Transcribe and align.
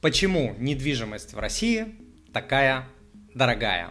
Почему 0.00 0.54
недвижимость 0.58 1.34
в 1.34 1.38
России 1.38 1.94
такая 2.32 2.88
дорогая? 3.34 3.90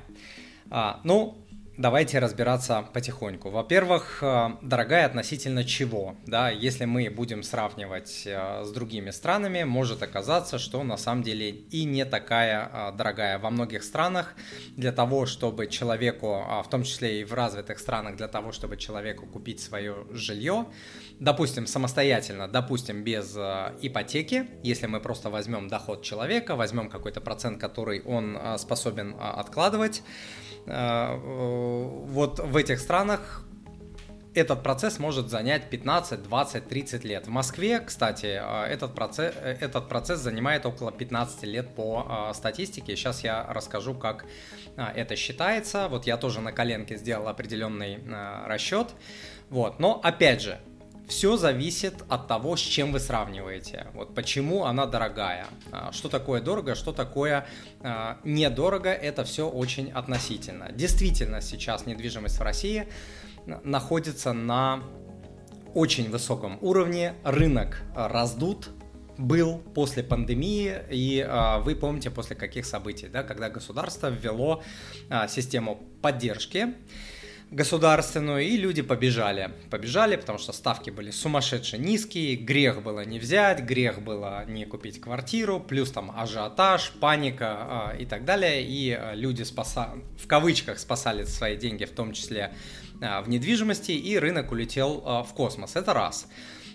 А, 0.72 1.02
ну, 1.04 1.38
Давайте 1.80 2.20
разбираться 2.20 2.86
потихоньку. 2.92 3.52
Во-первых, 3.52 4.20
э, 4.22 4.50
дорогая 4.62 5.06
относительно 5.06 5.64
чего? 5.64 6.18
Да, 6.26 6.50
если 6.50 6.84
мы 6.84 7.10
будем 7.10 7.42
сравнивать 7.42 8.24
э, 8.26 8.66
с 8.66 8.72
другими 8.72 9.12
странами, 9.12 9.64
может 9.64 10.04
оказаться, 10.04 10.60
что 10.60 10.84
на 10.84 10.98
самом 10.98 11.24
деле 11.24 11.52
и 11.52 11.86
не 11.86 12.04
такая 12.04 12.70
э, 12.70 12.92
дорогая. 12.98 13.40
Во 13.40 13.50
многих 13.50 13.84
странах 13.84 14.36
для 14.76 14.92
того, 14.92 15.26
чтобы 15.26 15.68
человеку, 15.68 16.44
а 16.46 16.64
в 16.64 16.70
том 16.70 16.84
числе 16.84 17.22
и 17.22 17.24
в 17.24 17.34
развитых 17.34 17.80
странах, 17.80 18.18
для 18.18 18.28
того, 18.28 18.52
чтобы 18.52 18.76
человеку 18.76 19.26
купить 19.26 19.62
свое 19.62 20.06
жилье, 20.12 20.66
допустим, 21.22 21.66
самостоятельно, 21.66 22.50
допустим, 22.50 23.06
без 23.06 23.38
ипотеки, 23.38 24.48
если 24.64 24.88
мы 24.88 25.00
просто 25.00 25.30
возьмем 25.30 25.70
доход 25.70 26.04
человека, 26.04 26.58
возьмем 26.58 26.90
какой-то 26.90 27.22
процент, 27.22 27.58
который 27.58 28.02
он 28.02 28.38
способен 28.58 29.16
откладывать, 29.18 30.04
вот 30.70 32.40
в 32.40 32.56
этих 32.56 32.80
странах 32.80 33.44
этот 34.36 34.64
процесс 34.64 35.00
может 35.00 35.30
занять 35.30 35.70
15, 35.70 36.24
20, 36.24 36.68
30 36.68 37.04
лет. 37.04 37.28
В 37.28 37.30
Москве, 37.30 37.80
кстати, 37.80 38.40
э, 38.42 38.66
этот 38.66 38.94
процесс, 38.94 39.34
э, 39.36 39.58
этот 39.60 39.90
процесс 39.90 40.20
занимает 40.20 40.66
около 40.66 40.92
15 40.92 41.44
лет 41.44 41.76
по 41.76 42.32
статистике. 42.34 42.96
Сейчас 42.96 43.24
я 43.24 43.46
расскажу, 43.50 43.96
как 43.96 44.26
это 44.78 45.16
считается. 45.16 45.88
Вот 45.90 46.06
я 46.06 46.18
тоже 46.18 46.42
на 46.42 46.52
коленке 46.52 46.98
сделал 46.98 47.28
определенный 47.28 48.00
расчет. 48.46 48.90
Вот. 49.50 49.80
Но 49.80 50.00
опять 50.04 50.42
же, 50.42 50.60
все 51.10 51.38
зависит 51.38 51.96
от 52.08 52.28
того, 52.28 52.56
с 52.56 52.62
чем 52.62 52.92
вы 52.92 53.00
сравниваете. 53.00 53.88
Вот 53.94 54.14
почему 54.14 54.66
она 54.66 54.86
дорогая. 54.86 55.48
А, 55.72 55.92
что 55.92 56.08
такое 56.08 56.40
дорого, 56.40 56.76
что 56.76 56.94
такое 56.94 57.46
а, 57.82 58.20
недорого, 58.24 58.94
это 58.94 59.24
все 59.24 59.50
очень 59.50 59.92
относительно. 59.92 60.72
Действительно, 60.72 61.42
сейчас 61.42 61.86
недвижимость 61.86 62.38
в 62.38 62.42
России 62.42 62.88
находится 63.64 64.34
на 64.34 64.84
очень 65.74 66.10
высоком 66.12 66.60
уровне. 66.62 67.16
Рынок 67.24 67.82
раздут, 67.96 68.70
был 69.18 69.58
после 69.58 70.02
пандемии, 70.02 70.78
и 70.90 71.26
а, 71.28 71.60
вы 71.60 71.76
помните 71.76 72.10
после 72.10 72.36
каких 72.36 72.66
событий, 72.66 73.08
да, 73.08 73.24
когда 73.24 73.50
государство 73.50 74.08
ввело 74.08 74.64
а, 75.10 75.28
систему 75.28 75.84
поддержки 76.02 76.76
государственную, 77.52 78.44
и 78.44 78.58
люди 78.58 78.82
побежали. 78.82 79.52
Побежали, 79.70 80.16
потому 80.16 80.38
что 80.38 80.54
ставки 80.54 80.92
были 80.92 81.12
сумасшедше 81.12 81.78
низкие, 81.78 82.36
грех 82.36 82.84
было 82.84 83.04
не 83.04 83.20
взять, 83.20 83.62
грех 83.62 84.02
было 84.02 84.46
не 84.46 84.66
купить 84.66 85.02
квартиру, 85.02 85.60
плюс 85.60 85.92
там 85.92 86.12
ажиотаж, 86.16 86.92
паника 87.00 87.94
э, 87.94 88.04
и 88.04 88.06
так 88.06 88.24
далее, 88.26 88.64
и 88.64 88.92
э, 88.92 89.16
люди 89.16 89.44
спаса... 89.44 89.96
в 90.18 90.28
кавычках 90.28 90.78
спасали 90.78 91.24
свои 91.24 91.58
деньги, 91.58 91.86
в 91.86 91.92
том 91.92 92.14
числе 92.14 92.54
э, 93.02 93.22
в 93.22 93.30
недвижимости, 93.30 93.92
и 93.94 94.18
рынок 94.20 94.52
улетел 94.52 95.04
э, 95.04 95.24
в 95.28 95.34
космос. 95.34 95.76
Это 95.76 95.94
раз. 95.94 96.28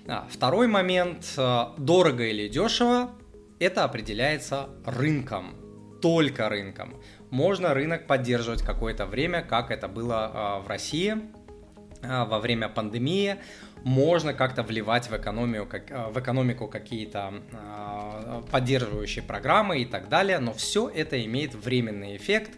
А, 0.06 0.26
второй 0.28 0.66
момент, 0.66 1.24
э, 1.36 1.64
дорого 1.78 2.24
или 2.24 2.48
дешево, 2.48 3.12
это 3.60 3.84
определяется 3.84 4.68
рынком, 4.84 5.54
только 6.02 6.48
рынком 6.48 7.00
можно 7.34 7.74
рынок 7.74 8.06
поддерживать 8.06 8.62
какое-то 8.62 9.06
время, 9.06 9.42
как 9.42 9.72
это 9.72 9.88
было 9.88 10.30
а, 10.32 10.60
в 10.60 10.68
России 10.68 11.16
а, 12.00 12.24
во 12.26 12.38
время 12.38 12.68
пандемии. 12.68 13.38
Можно 13.82 14.32
как-то 14.34 14.62
вливать 14.62 15.10
в, 15.10 15.16
экономию, 15.16 15.68
а, 15.90 16.10
в 16.10 16.20
экономику 16.20 16.68
какие-то 16.68 17.34
поддерживающие 18.52 19.24
программы 19.24 19.82
и 19.82 19.84
так 19.84 20.08
далее, 20.08 20.38
но 20.38 20.52
все 20.52 20.88
это 20.88 21.22
имеет 21.24 21.56
временный 21.56 22.16
эффект. 22.16 22.52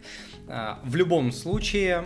В 0.85 0.95
любом 0.95 1.33
случае, 1.33 2.05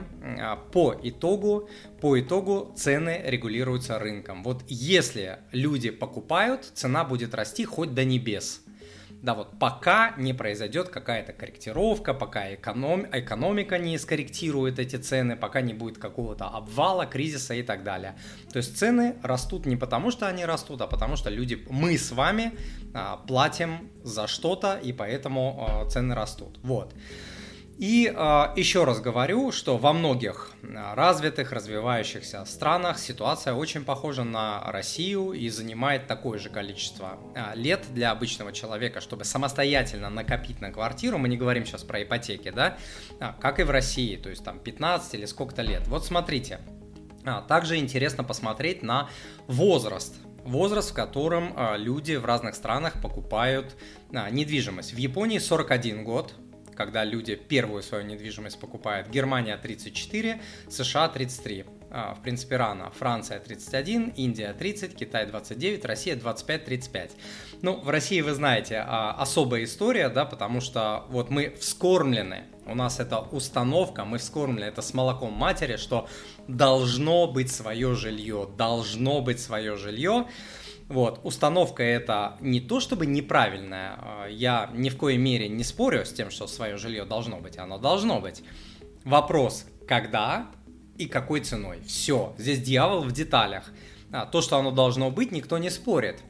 по 0.72 0.96
итогу, 1.02 1.68
по 2.00 2.18
итогу 2.18 2.72
цены 2.76 3.20
регулируются 3.25 3.98
рынком. 3.98 4.42
Вот 4.44 4.62
если 4.69 5.41
люди 5.53 5.91
покупают, 5.91 6.64
цена 6.72 7.04
будет 7.04 7.34
расти 7.34 7.64
хоть 7.64 7.92
до 7.94 8.04
небес. 8.04 8.62
Да, 9.22 9.34
вот 9.34 9.58
пока 9.58 10.14
не 10.16 10.32
произойдет 10.32 10.88
какая-то 10.88 11.34
корректировка, 11.34 12.14
пока 12.14 12.54
эконом, 12.54 13.06
экономика 13.12 13.78
не 13.78 13.98
скорректирует 13.98 14.78
эти 14.78 14.97
цены, 14.97 15.36
пока 15.36 15.60
не 15.60 15.75
будет 15.75 15.98
какого-то 15.98 16.47
обвала, 16.47 17.04
кризиса 17.04 17.54
и 17.54 17.62
так 17.62 17.84
далее. 17.84 18.16
То 18.50 18.56
есть 18.56 18.78
цены 18.78 19.16
растут 19.22 19.66
не 19.66 19.76
потому, 19.76 20.10
что 20.10 20.26
они 20.26 20.47
растут, 20.47 20.80
а 20.80 20.86
потому 20.86 21.16
что 21.16 21.28
люди, 21.28 21.66
мы 21.69 21.98
с 21.98 22.12
вами 22.12 22.53
а, 22.94 23.19
платим 23.19 23.91
за 24.03 24.26
что-то, 24.26 24.78
и 24.82 24.92
поэтому 24.92 25.66
а, 25.69 25.88
цены 25.91 26.14
растут. 26.14 26.59
Вот. 26.62 26.94
И 27.80 28.12
э, 28.14 28.46
еще 28.56 28.84
раз 28.84 29.00
говорю, 29.00 29.52
что 29.52 29.78
во 29.78 29.94
многих 29.94 30.50
а, 30.62 30.94
развитых, 30.94 31.50
развивающихся 31.50 32.44
странах 32.44 32.98
ситуация 32.98 33.54
очень 33.54 33.86
похожа 33.86 34.22
на 34.22 34.70
Россию 34.70 35.32
и 35.32 35.48
занимает 35.48 36.06
такое 36.06 36.38
же 36.38 36.50
количество 36.50 37.18
э, 37.34 37.52
лет 37.54 37.86
для 37.94 38.10
обычного 38.10 38.52
человека, 38.52 39.00
чтобы 39.00 39.24
самостоятельно 39.24 40.10
накопить 40.10 40.60
на 40.60 40.70
квартиру, 40.70 41.16
мы 41.16 41.30
не 41.30 41.38
говорим 41.38 41.64
сейчас 41.64 41.82
про 41.82 42.02
ипотеки, 42.02 42.50
да, 42.50 42.76
а, 43.18 43.32
как 43.41 43.60
и 43.60 43.62
в 43.62 43.70
России, 43.70 44.16
то 44.16 44.28
есть 44.28 44.44
там 44.44 44.58
15 44.58 45.14
или 45.14 45.24
сколько-то 45.24 45.62
лет. 45.62 45.88
Вот 45.88 46.04
смотрите, 46.04 46.60
а, 47.24 47.41
также 47.41 47.78
интересно 47.78 48.24
посмотреть 48.24 48.82
на 48.82 49.08
возраст 49.47 50.16
возраст, 50.44 50.91
в 50.91 50.94
котором 50.94 51.54
люди 51.76 52.14
в 52.14 52.24
разных 52.24 52.54
странах 52.54 52.94
покупают 53.02 53.76
недвижимость. 54.10 54.94
В 54.94 54.97
Японии 54.97 55.38
41 55.38 56.02
год, 56.02 56.34
когда 56.80 57.04
люди 57.04 57.34
первую 57.34 57.82
свою 57.82 58.06
недвижимость 58.06 58.58
покупают. 58.58 59.10
Германия 59.10 59.54
34, 59.58 60.41
США 60.70 61.08
33. 61.08 61.66
А, 61.91 62.14
в 62.14 62.22
принципе, 62.22 62.56
рано. 62.56 62.91
Франция 62.98 63.38
31, 63.38 64.14
Индия 64.16 64.54
30, 64.54 64.96
Китай 64.96 65.26
29, 65.26 65.84
Россия 65.84 66.16
25-35. 66.16 67.10
Ну, 67.60 67.78
в 67.80 67.91
России, 67.91 68.22
вы 68.22 68.32
знаете, 68.32 68.82
а, 68.86 69.12
особая 69.18 69.64
история, 69.64 70.08
да, 70.08 70.24
потому 70.24 70.62
что 70.62 71.04
вот 71.10 71.28
мы 71.28 71.54
вскормлены, 71.60 72.44
у 72.64 72.74
нас 72.74 72.98
это 72.98 73.18
установка, 73.18 74.06
мы 74.06 74.16
вскормлены, 74.16 74.64
это 74.64 74.80
с 74.80 74.94
молоком 74.94 75.34
матери, 75.34 75.76
что 75.76 76.08
должно 76.48 77.26
быть 77.26 77.52
свое 77.52 77.94
жилье, 77.94 78.48
должно 78.56 79.20
быть 79.20 79.38
свое 79.38 79.76
жилье. 79.76 80.26
Вот, 80.91 81.21
установка 81.23 81.84
это 81.84 82.37
не 82.41 82.61
то 82.61 82.81
чтобы 82.81 83.06
неправильная, 83.06 83.95
а, 83.97 84.27
я 84.27 84.69
ни 84.75 84.89
в 84.89 84.99
коей 84.99 85.19
мере 85.19 85.49
не 85.49 85.62
спорю 85.62 86.05
с 86.05 86.12
тем, 86.12 86.33
что 86.33 86.49
свое 86.49 86.77
жилье 86.78 87.05
должно 87.05 87.39
быть, 87.39 87.59
оно 87.59 87.78
должно 87.78 88.21
быть. 88.21 88.43
Вопрос, 89.05 89.67
когда 89.87 90.51
и 90.99 91.06
какой 91.06 91.43
ценой. 91.43 91.81
Все, 91.87 92.34
здесь 92.39 92.61
дьявол 92.61 93.03
в 93.03 93.12
деталях. 93.12 93.71
А, 94.11 94.27
то, 94.27 94.43
что 94.43 94.59
оно 94.59 94.73
должно 94.73 95.12
быть, 95.12 95.31
никто 95.31 95.59
не 95.59 95.71
спорит. 95.71 96.25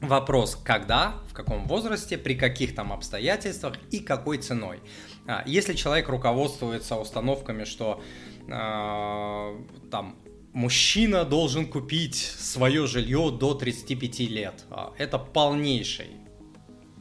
Вопрос, 0.00 0.54
когда, 0.54 1.16
в 1.28 1.34
каком 1.34 1.66
возрасте, 1.66 2.16
при 2.16 2.36
каких 2.36 2.76
там 2.76 2.92
обстоятельствах 2.92 3.74
и 3.90 3.98
какой 3.98 4.38
ценой. 4.38 4.78
А, 5.26 5.42
если 5.46 5.74
человек 5.74 6.08
руководствуется 6.08 6.94
установками, 6.94 7.64
что 7.64 8.00
э, 8.46 9.64
там 9.90 10.16
мужчина 10.56 11.26
должен 11.26 11.66
купить 11.66 12.16
свое 12.16 12.86
жилье 12.86 13.30
до 13.30 13.52
35 13.52 14.20
лет. 14.20 14.64
А, 14.70 14.94
это 14.96 15.18
полнейший, 15.18 16.06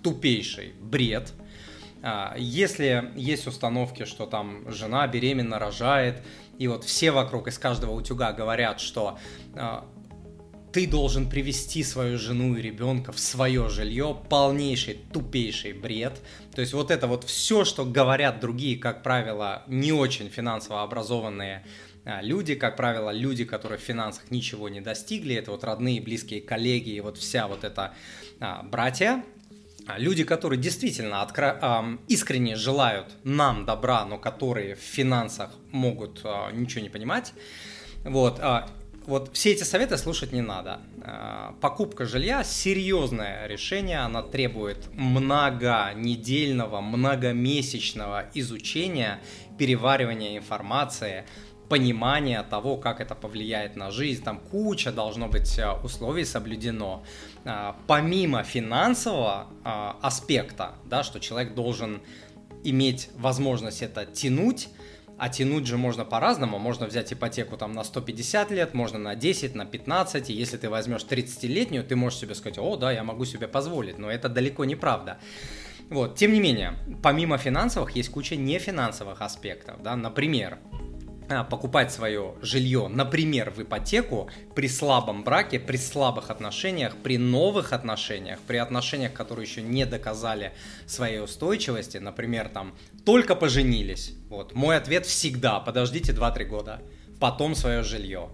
тупейший 0.04 0.74
бред. 0.82 1.32
А, 2.04 2.36
если 2.38 3.14
есть 3.16 3.48
установки, 3.48 4.04
что 4.04 4.26
там 4.26 4.70
жена 4.70 5.08
беременна, 5.08 5.58
рожает, 5.58 6.22
и 6.60 6.68
вот 6.68 6.84
все 6.84 7.12
вокруг 7.12 7.48
из 7.48 7.58
каждого 7.58 7.94
утюга 7.94 8.34
говорят, 8.34 8.82
что 8.82 9.18
а, 9.54 9.86
ты 10.74 10.86
должен 10.86 11.30
привести 11.30 11.82
свою 11.82 12.18
жену 12.18 12.58
и 12.58 12.62
ребенка 12.62 13.14
в 13.14 13.20
свое 13.20 13.70
жилье, 13.70 14.18
полнейший, 14.30 15.00
тупейший 15.14 15.72
бред. 15.72 16.20
То 16.54 16.60
есть 16.60 16.74
вот 16.74 16.92
это 16.92 17.08
вот 17.08 17.24
все, 17.24 17.64
что 17.64 17.86
говорят 17.86 18.42
другие, 18.42 18.78
как 18.78 19.02
правило, 19.02 19.64
не 19.68 19.94
очень 19.94 20.28
финансово 20.30 20.84
образованные 20.84 21.64
люди, 22.22 22.56
как 22.56 22.76
правило, 22.76 23.10
люди, 23.10 23.46
которые 23.46 23.80
в 23.80 23.82
финансах 23.82 24.30
ничего 24.30 24.70
не 24.70 24.82
достигли, 24.82 25.36
это 25.36 25.52
вот 25.52 25.64
родные, 25.64 26.02
близкие 26.02 26.42
коллеги, 26.42 26.92
и 26.92 27.02
вот 27.02 27.18
вся 27.18 27.48
вот 27.48 27.64
эта 27.64 27.94
а, 28.40 28.64
братья, 28.64 29.24
а, 29.88 29.98
люди, 29.98 30.24
которые 30.24 30.60
действительно 30.60 31.22
откро... 31.22 31.58
э, 31.62 31.98
искренне 32.08 32.56
желают 32.56 33.08
нам 33.24 33.66
добра, 33.66 34.06
но 34.06 34.18
которые 34.18 34.76
в 34.76 34.80
финансах 34.80 35.52
могут 35.72 36.22
э, 36.24 36.52
ничего 36.54 36.82
не 36.82 36.90
понимать, 36.90 37.34
вот, 38.04 38.40
э, 38.40 38.68
вот 39.08 39.32
все 39.34 39.52
эти 39.52 39.64
советы 39.64 39.98
слушать 39.98 40.32
не 40.32 40.42
надо. 40.42 40.82
Покупка 41.62 42.06
жилья– 42.06 42.44
серьезное 42.44 43.46
решение, 43.46 44.00
она 44.00 44.24
требует 44.24 44.90
многонедельного, 44.94 46.82
многомесячного 46.82 48.26
изучения, 48.34 49.22
переваривания 49.60 50.38
информации– 50.38 51.26
понимание 51.70 52.44
того, 52.44 52.78
как 52.78 53.02
это 53.02 53.16
повлияет 53.16 53.76
на 53.76 53.92
жизнь, 53.92 54.24
там 54.24 54.40
куча 54.40 54.92
должно 54.92 55.28
быть 55.28 55.58
э, 55.58 55.72
условий 55.84 56.26
соблюдено. 56.26 57.04
А, 57.44 57.76
помимо 57.88 58.44
финансового 58.44 59.48
а, 59.64 59.98
аспекта, 60.02 60.76
да, 60.86 61.04
что 61.04 61.20
человек 61.20 61.54
должен 61.54 62.02
иметь 62.64 63.10
возможность 63.18 63.82
это 63.82 64.06
тянуть, 64.06 64.70
а 65.18 65.30
тянуть 65.30 65.66
же 65.66 65.78
можно 65.78 66.04
по-разному. 66.04 66.60
Можно 66.60 66.88
взять 66.88 67.14
ипотеку 67.14 67.58
там 67.58 67.72
на 67.72 67.84
150 67.84 68.52
лет, 68.52 68.74
можно 68.74 69.00
на 69.00 69.16
10, 69.16 69.56
на 69.56 69.66
15. 69.66 70.30
И 70.30 70.34
если 70.34 70.58
ты 70.58 70.70
возьмешь 70.70 71.06
30-летнюю, 71.10 71.84
ты 71.84 71.96
можешь 71.96 72.20
себе 72.20 72.36
сказать, 72.36 72.58
о, 72.58 72.76
да, 72.76 72.92
я 72.92 73.04
могу 73.04 73.26
себе 73.26 73.48
позволить. 73.48 73.98
Но 73.98 74.12
это 74.12 74.28
далеко 74.28 74.66
не 74.66 74.76
правда. 74.76 75.18
Вот. 75.90 76.16
Тем 76.16 76.34
не 76.34 76.40
менее, 76.40 76.74
помимо 77.02 77.38
финансовых, 77.38 77.92
есть 77.92 78.10
куча 78.10 78.36
нефинансовых 78.36 79.22
аспектов. 79.22 79.82
Да? 79.84 79.96
Например, 79.96 80.58
покупать 81.50 81.92
свое 81.92 82.36
жилье, 82.42 82.88
например, 82.88 83.52
в 83.52 83.62
ипотеку 83.62 84.30
при 84.56 84.68
слабом 84.68 85.24
браке, 85.24 85.60
при 85.60 85.78
слабых 85.78 86.30
отношениях, 86.30 86.96
при 87.04 87.18
новых 87.18 87.74
отношениях, 87.74 88.40
при 88.48 88.58
отношениях, 88.58 89.14
которые 89.14 89.48
еще 89.48 89.62
не 89.62 89.86
доказали 89.86 90.54
своей 90.86 91.20
устойчивости, 91.20 91.98
например, 91.98 92.50
там 92.50 92.76
только 93.06 93.36
поженились. 93.36 94.14
Вот. 94.30 94.54
Мой 94.54 94.78
ответ 94.78 95.06
всегда, 95.06 95.60
подождите 95.60 96.12
2-3 96.12 96.46
года, 96.46 96.82
потом 97.20 97.56
свое 97.56 97.84
жилье. 97.84 98.30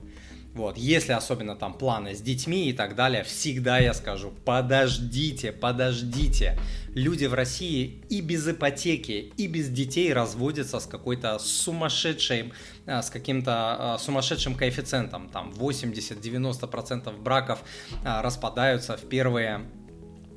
Вот, 0.54 0.78
если 0.78 1.14
особенно 1.14 1.56
там 1.56 1.74
планы 1.74 2.14
с 2.14 2.22
детьми 2.22 2.70
и 2.70 2.74
так 2.74 2.96
далее, 2.96 3.24
всегда 3.24 3.80
я 3.80 3.94
скажу, 3.94 4.34
подождите, 4.44 5.54
подождите. 5.54 6.58
Люди 6.94 7.26
в 7.26 7.34
России 7.34 8.04
и 8.10 8.20
без 8.20 8.46
ипотеки, 8.50 9.32
и 9.38 9.48
без 9.48 9.70
детей 9.70 10.12
разводятся 10.12 10.82
с 10.82 10.86
какой-то 10.86 11.40
сумасшедшей, 11.40 12.52
а, 12.86 13.02
с 13.02 13.10
каким-то 13.10 13.54
а, 13.94 13.98
сумасшедшим 13.98 14.56
коэффициентом. 14.56 15.30
Там 15.30 15.52
80-90% 15.52 17.18
браков 17.18 17.60
а, 18.04 18.22
распадаются 18.22 18.98
в 18.98 19.08
первые 19.08 19.62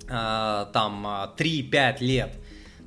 там 0.06 1.06
3-5 1.38 2.00
лет. 2.00 2.36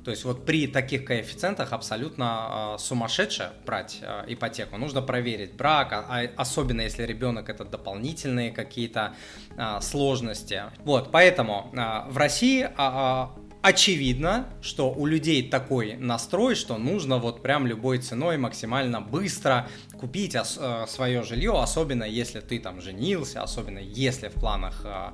То 0.08 0.12
есть 0.12 0.24
вот 0.24 0.46
при 0.46 0.66
таких 0.66 1.04
коэффициентах 1.04 1.74
абсолютно 1.74 2.76
э, 2.76 2.78
сумасшедше 2.78 3.52
брать 3.66 3.98
э, 4.00 4.24
ипотеку. 4.28 4.78
Нужно 4.78 5.02
проверить 5.02 5.52
брак, 5.52 5.92
а, 5.92 6.06
а, 6.08 6.30
особенно 6.34 6.80
если 6.80 7.02
ребенок 7.02 7.50
это 7.50 7.66
дополнительные 7.66 8.50
какие-то 8.50 9.12
э, 9.54 9.82
сложности. 9.82 10.62
Вот, 10.78 11.10
поэтому 11.12 11.70
э, 11.74 12.10
в 12.10 12.16
России 12.16 12.70
э, 12.74 13.26
очевидно, 13.62 14.48
что 14.60 14.92
у 14.92 15.06
людей 15.06 15.48
такой 15.48 15.96
настрой, 15.96 16.54
что 16.54 16.78
нужно 16.78 17.18
вот 17.18 17.42
прям 17.42 17.66
любой 17.66 17.98
ценой 17.98 18.38
максимально 18.38 19.00
быстро 19.00 19.68
купить 19.98 20.34
э, 20.34 20.86
свое 20.88 21.22
жилье, 21.22 21.60
особенно 21.60 22.04
если 22.04 22.40
ты 22.40 22.58
там 22.58 22.80
женился, 22.80 23.42
особенно 23.42 23.78
если 23.78 24.28
в 24.28 24.34
планах 24.34 24.82
э, 24.84 25.10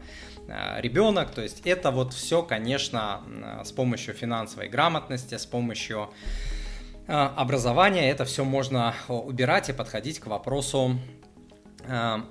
Э, 0.47 0.81
ребенок. 0.81 1.31
То 1.31 1.43
есть 1.43 1.63
это 1.65 1.91
вот 1.91 2.13
все, 2.13 2.43
конечно, 2.43 3.23
с 3.65 3.73
помощью 3.73 4.15
финансовой 4.15 4.69
грамотности, 4.69 5.37
с 5.37 5.47
помощью 5.47 6.11
образования, 7.07 8.11
это 8.11 8.25
все 8.25 8.45
можно 8.45 8.95
убирать 9.09 9.69
и 9.69 9.75
подходить 9.75 10.21
к 10.21 10.27
вопросу 10.27 10.99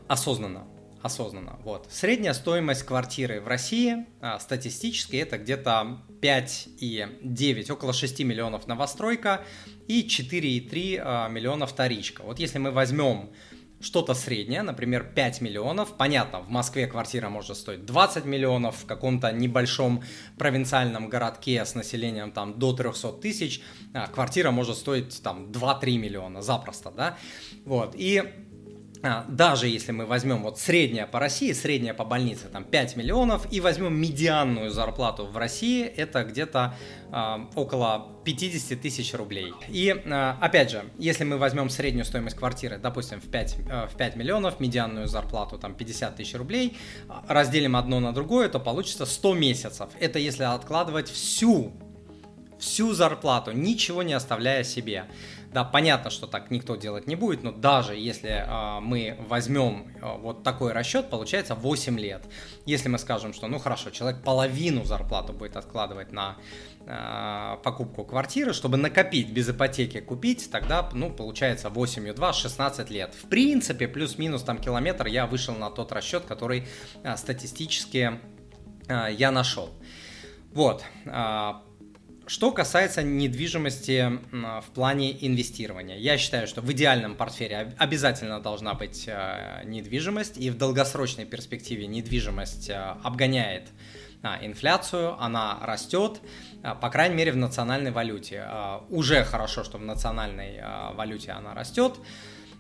осознанно. 0.08 0.64
Осознанно. 1.04 1.60
Вот. 1.64 1.88
Средняя 1.92 2.34
стоимость 2.34 2.84
квартиры 2.84 3.42
в 3.42 3.48
России 3.48 4.06
статистически 4.40 5.18
это 5.18 5.38
где-то 5.38 6.00
5,9, 6.22 7.72
около 7.72 7.92
6 7.92 8.22
миллионов 8.22 8.68
новостройка 8.68 9.42
и 9.88 10.08
4,3 10.08 11.30
миллиона 11.30 11.68
вторичка. 11.68 12.24
Вот 12.24 12.40
если 12.40 12.58
мы 12.58 12.72
возьмем 12.72 13.32
что-то 13.84 14.14
среднее, 14.14 14.62
например, 14.62 15.04
5 15.04 15.42
миллионов. 15.42 15.96
Понятно, 15.98 16.40
в 16.40 16.50
Москве 16.50 16.88
квартира 16.88 17.30
может 17.30 17.58
стоить 17.58 17.86
20 17.86 18.26
миллионов, 18.26 18.78
в 18.78 18.86
каком-то 18.86 19.32
небольшом 19.32 20.04
провинциальном 20.38 21.10
городке 21.10 21.64
с 21.64 21.76
населением 21.76 22.32
там 22.32 22.58
до 22.58 22.74
300 22.74 23.14
тысяч 23.14 23.62
а, 23.94 24.08
квартира 24.08 24.52
может 24.52 24.78
стоить 24.78 25.22
там 25.22 25.52
2-3 25.52 25.98
миллиона 25.98 26.42
запросто, 26.42 26.92
да. 26.92 27.18
Вот, 27.66 27.94
и 27.96 28.20
а, 28.20 28.53
даже 29.28 29.68
если 29.68 29.92
мы 29.92 30.06
возьмем 30.06 30.44
вот 30.44 30.60
средняя 30.60 31.06
по 31.06 31.20
России, 31.20 31.52
средняя 31.52 31.94
по 31.94 32.06
больнице, 32.06 32.48
там 32.48 32.64
5 32.64 32.96
миллионов, 32.96 33.46
и 33.52 33.60
возьмем 33.60 33.94
медианную 34.00 34.70
зарплату 34.70 35.26
в 35.26 35.36
России, 35.36 35.86
это 35.86 36.24
где-то 36.24 36.76
э, 37.12 37.38
около 37.56 38.08
50 38.24 38.80
тысяч 38.80 39.14
рублей. 39.14 39.54
И 39.68 39.90
э, 39.90 40.34
опять 40.40 40.72
же, 40.72 40.86
если 40.98 41.26
мы 41.26 41.38
возьмем 41.38 41.70
среднюю 41.70 42.06
стоимость 42.06 42.38
квартиры, 42.38 42.78
допустим, 42.78 43.20
в 43.20 43.30
5, 43.30 43.58
э, 43.70 43.88
в 43.88 43.98
5 43.98 44.16
миллионов, 44.16 44.62
медианную 44.62 45.08
зарплату 45.08 45.58
там 45.58 45.76
50 45.76 46.16
тысяч 46.16 46.36
рублей, 46.36 46.78
разделим 47.28 47.76
одно 47.76 48.00
на 48.00 48.14
другое, 48.14 48.48
то 48.48 48.60
получится 48.60 49.06
100 49.06 49.34
месяцев. 49.34 49.90
Это 50.00 50.18
если 50.18 50.44
откладывать 50.44 51.10
всю 51.10 51.74
всю 52.64 52.94
зарплату, 52.94 53.52
ничего 53.52 54.04
не 54.04 54.14
оставляя 54.14 54.64
себе. 54.64 55.06
Да, 55.54 55.64
понятно, 55.64 56.10
что 56.10 56.26
так 56.26 56.50
никто 56.50 56.76
делать 56.76 57.06
не 57.06 57.16
будет, 57.16 57.44
но 57.44 57.52
даже 57.52 57.96
если 57.96 58.32
э, 58.32 58.80
мы 58.80 59.16
возьмем 59.28 59.94
э, 60.02 60.18
вот 60.18 60.42
такой 60.42 60.72
расчет, 60.72 61.12
получается 61.12 61.54
8 61.54 62.00
лет. 62.00 62.24
Если 62.66 62.90
мы 62.90 62.98
скажем, 62.98 63.34
что 63.34 63.48
ну 63.48 63.60
хорошо, 63.60 63.92
человек 63.92 64.24
половину 64.24 64.84
зарплату 64.84 65.32
будет 65.32 65.56
откладывать 65.56 66.12
на 66.12 66.38
э, 66.88 67.58
покупку 67.64 68.04
квартиры, 68.04 68.54
чтобы 68.54 68.78
накопить 68.78 69.30
без 69.30 69.48
ипотеки 69.48 70.00
купить, 70.00 70.50
тогда 70.52 70.90
ну 70.92 71.12
получается 71.12 71.70
8 71.70 72.08
и 72.08 72.14
2, 72.14 72.34
16 72.34 72.90
лет. 72.90 73.14
В 73.14 73.30
принципе, 73.30 73.88
плюс-минус 73.88 74.42
там 74.42 74.58
километр 74.58 75.06
я 75.06 75.28
вышел 75.28 75.54
на 75.54 75.70
тот 75.70 75.92
расчет, 75.92 76.24
который 76.26 76.68
э, 77.04 77.16
статистически 77.16 78.20
э, 78.88 79.08
я 79.12 79.30
нашел. 79.30 79.70
Вот. 80.52 80.84
Что 82.26 82.52
касается 82.52 83.04
недвижимости 83.04 84.20
в 84.32 84.66
плане 84.74 85.12
инвестирования, 85.28 85.98
я 85.98 86.18
считаю, 86.18 86.48
что 86.48 86.62
в 86.62 86.72
идеальном 86.72 87.16
портфеле 87.16 87.76
обязательно 87.78 88.40
должна 88.40 88.76
быть 88.76 89.06
э, 89.08 89.64
недвижимость, 89.66 90.38
и 90.38 90.50
в 90.50 90.58
долгосрочной 90.58 91.26
перспективе 91.26 91.86
недвижимость 91.86 92.70
э, 92.70 92.96
обгоняет 93.04 93.64
а, 94.26 94.40
инфляцию, 94.42 95.22
она 95.22 95.60
растет, 95.64 96.22
а, 96.64 96.76
по 96.76 96.90
крайней 96.90 97.16
мере 97.16 97.34
в 97.34 97.36
национальной 97.36 97.92
валюте. 97.92 98.46
А, 98.48 98.86
уже 98.90 99.26
хорошо, 99.26 99.66
что 99.66 99.78
в 99.78 99.82
национальной 99.82 100.62
валюте 100.94 101.32
она 101.32 101.54
растет. 101.54 101.96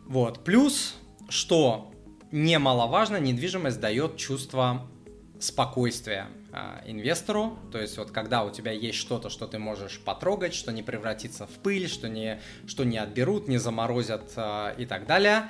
Вот. 0.06 0.44
Плюс, 0.44 0.95
что 1.30 1.94
немаловажно, 2.33 3.15
недвижимость 3.15 3.80
дает 3.80 4.18
чувство 4.18 4.89
спокойствия 5.44 6.28
а, 6.51 6.81
инвестору, 6.86 7.60
то 7.72 7.80
есть 7.80 7.98
вот 7.98 8.12
когда 8.12 8.44
у 8.44 8.51
тебя 8.51 8.72
есть 8.72 8.98
что-то, 8.98 9.30
что 9.30 9.45
ты 9.45 9.60
можешь 9.60 10.00
потрогать, 10.00 10.54
что 10.54 10.72
не 10.72 10.84
превратится 10.84 11.46
в 11.46 11.51
пыль, 11.62 11.89
что 11.89 12.08
не, 12.08 12.39
что 12.65 12.86
не 12.86 12.98
отберут, 12.98 13.48
не 13.48 13.58
заморозят 13.58 14.32
а, 14.38 14.74
и 14.77 14.86
так 14.86 15.06
далее, 15.06 15.50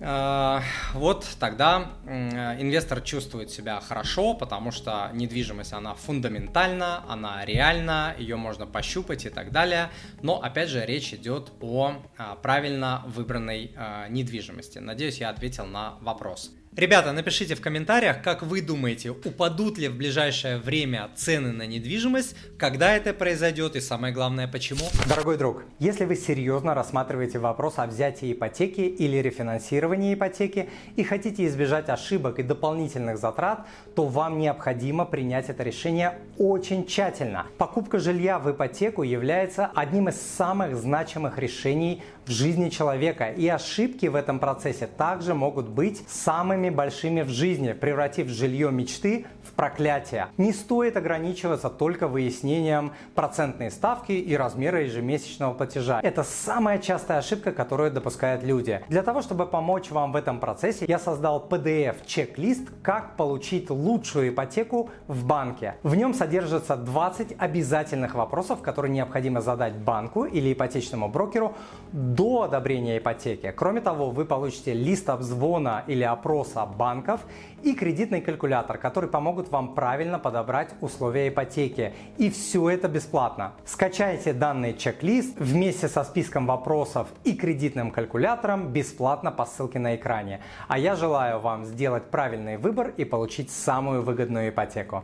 а, 0.00 0.62
вот 0.94 1.26
тогда 1.38 1.92
инвестор 2.06 3.02
чувствует 3.02 3.50
себя 3.50 3.80
хорошо, 3.80 4.34
потому 4.34 4.72
что 4.72 5.10
недвижимость, 5.12 5.74
она 5.74 5.94
фундаментальна, 5.94 7.04
она 7.08 7.44
реальна, 7.44 8.14
ее 8.18 8.36
можно 8.36 8.66
пощупать 8.66 9.26
и 9.26 9.28
так 9.28 9.52
далее. 9.52 9.90
Но, 10.22 10.42
опять 10.42 10.70
же, 10.70 10.84
речь 10.84 11.12
идет 11.12 11.52
о 11.60 12.02
правильно 12.42 13.04
выбранной 13.06 13.76
недвижимости. 14.08 14.78
Надеюсь, 14.78 15.18
я 15.18 15.28
ответил 15.28 15.66
на 15.66 15.98
вопрос. 16.00 16.50
Ребята, 16.74 17.12
напишите 17.12 17.54
в 17.54 17.60
комментариях, 17.60 18.22
как 18.22 18.42
вы 18.42 18.62
думаете, 18.62 19.10
упадут 19.10 19.76
ли 19.76 19.88
в 19.88 19.96
ближайшее 19.98 20.56
время 20.56 21.10
цены 21.14 21.52
на 21.52 21.66
недвижимость, 21.66 22.34
когда 22.56 22.96
это 22.96 23.12
произойдет 23.12 23.76
и 23.76 23.80
самое 23.80 24.14
главное, 24.14 24.48
почему. 24.48 24.86
Дорогой 25.06 25.36
друг, 25.36 25.64
если 25.78 26.06
вы 26.06 26.16
серьезно 26.16 26.72
рассматриваете 26.72 27.38
вопрос 27.38 27.74
о 27.76 27.86
взятии 27.86 28.32
ипотеки 28.32 28.80
или 28.80 29.18
рефинансировании 29.18 30.14
ипотеки 30.14 30.70
и 30.96 31.02
хотите 31.02 31.46
избежать 31.46 31.90
ошибок 31.90 32.38
и 32.38 32.42
дополнительных 32.42 33.18
затрат, 33.18 33.66
то 33.94 34.06
вам 34.06 34.38
необходимо 34.38 35.04
принять 35.04 35.50
это 35.50 35.62
решение 35.62 36.20
очень 36.38 36.86
тщательно. 36.86 37.48
Покупка 37.58 37.98
жилья 37.98 38.38
в 38.38 38.50
ипотеку 38.50 39.02
является 39.02 39.66
одним 39.74 40.08
из 40.08 40.18
самых 40.18 40.74
значимых 40.74 41.38
решений 41.38 42.02
в 42.24 42.30
жизни 42.30 42.70
человека, 42.70 43.28
и 43.28 43.46
ошибки 43.46 44.06
в 44.06 44.14
этом 44.14 44.38
процессе 44.38 44.86
также 44.86 45.34
могут 45.34 45.68
быть 45.68 46.02
самыми 46.08 46.61
большими 46.70 47.22
в 47.22 47.30
жизни, 47.30 47.72
превратив 47.72 48.28
жилье 48.28 48.70
мечты 48.70 49.26
в 49.42 49.52
проклятие. 49.52 50.28
Не 50.38 50.52
стоит 50.52 50.96
ограничиваться 50.96 51.68
только 51.68 52.08
выяснением 52.08 52.92
процентной 53.14 53.70
ставки 53.70 54.12
и 54.12 54.36
размера 54.36 54.82
ежемесячного 54.82 55.54
платежа. 55.54 56.00
Это 56.02 56.22
самая 56.22 56.78
частая 56.78 57.18
ошибка, 57.18 57.52
которую 57.52 57.90
допускают 57.90 58.42
люди. 58.42 58.80
Для 58.88 59.02
того, 59.02 59.22
чтобы 59.22 59.46
помочь 59.46 59.90
вам 59.90 60.12
в 60.12 60.16
этом 60.16 60.40
процессе, 60.40 60.84
я 60.88 60.98
создал 60.98 61.46
PDF-чек-лист, 61.48 62.68
как 62.82 63.16
получить 63.16 63.70
лучшую 63.70 64.30
ипотеку 64.30 64.90
в 65.08 65.24
банке. 65.26 65.76
В 65.82 65.94
нем 65.94 66.14
содержится 66.14 66.76
20 66.76 67.36
обязательных 67.38 68.14
вопросов, 68.14 68.60
которые 68.62 68.92
необходимо 68.92 69.40
задать 69.40 69.74
банку 69.74 70.24
или 70.24 70.52
ипотечному 70.52 71.08
брокеру 71.08 71.54
до 71.92 72.42
одобрения 72.42 72.98
ипотеки. 72.98 73.52
Кроме 73.56 73.80
того, 73.80 74.10
вы 74.10 74.24
получите 74.24 74.72
лист 74.72 75.10
обзвона 75.10 75.84
или 75.86 76.02
опроса 76.02 76.66
банков 76.66 77.20
и 77.62 77.74
кредитный 77.74 78.20
калькулятор, 78.20 78.78
который 78.78 79.08
помогут 79.32 79.50
вам 79.50 79.74
правильно 79.74 80.18
подобрать 80.18 80.74
условия 80.82 81.28
ипотеки. 81.28 81.94
И 82.18 82.28
все 82.28 82.68
это 82.68 82.86
бесплатно. 82.86 83.52
Скачайте 83.64 84.34
данный 84.34 84.74
чек-лист 84.74 85.38
вместе 85.38 85.88
со 85.88 86.04
списком 86.04 86.46
вопросов 86.46 87.08
и 87.24 87.32
кредитным 87.32 87.92
калькулятором 87.92 88.68
бесплатно 88.68 89.32
по 89.32 89.46
ссылке 89.46 89.78
на 89.78 89.96
экране. 89.96 90.40
А 90.68 90.78
я 90.78 90.96
желаю 90.96 91.40
вам 91.40 91.64
сделать 91.64 92.10
правильный 92.10 92.58
выбор 92.58 92.92
и 92.98 93.06
получить 93.06 93.50
самую 93.50 94.02
выгодную 94.02 94.50
ипотеку. 94.50 95.00